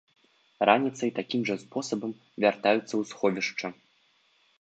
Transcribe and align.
Раніцай 0.69 1.09
такім 1.19 1.41
жа 1.49 1.55
спосабам 1.63 2.11
вяртаюцца 2.45 2.85
ў 2.85 3.03
сховішча. 3.11 3.67